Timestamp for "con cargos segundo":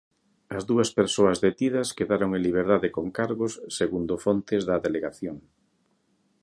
2.95-4.15